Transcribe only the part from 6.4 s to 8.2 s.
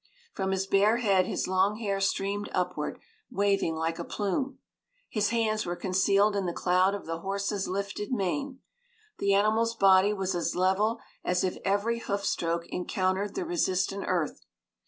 the cloud of the horse's lifted